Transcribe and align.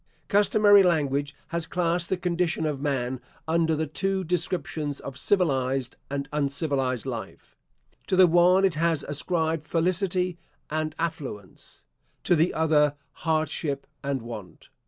Customary 0.29 0.81
language 0.81 1.35
has 1.49 1.67
classed 1.67 2.09
the 2.09 2.17
condition 2.17 2.65
of 2.65 2.81
man 2.81 3.21
under 3.47 3.75
the 3.75 3.85
two 3.85 4.23
descriptions 4.23 4.99
of 4.99 5.15
civilised 5.15 5.95
and 6.09 6.27
uncivilised 6.33 7.05
life. 7.05 7.55
To 8.07 8.15
the 8.15 8.25
one 8.25 8.65
it 8.65 8.73
has 8.73 9.03
ascribed 9.03 9.63
felicity 9.63 10.39
and 10.71 10.95
affluence; 10.97 11.85
to 12.23 12.35
the 12.35 12.51
other 12.51 12.95
hardship 13.11 13.85
and 14.03 14.23
want. 14.23 14.69